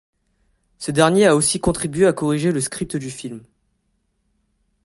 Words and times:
Ce 0.79 0.89
dernier 0.89 1.27
a 1.27 1.35
aussi 1.35 1.59
contribué 1.59 2.07
à 2.07 2.11
corriger 2.13 2.51
le 2.51 2.59
script 2.59 2.97
du 2.97 3.11
film. 3.11 3.43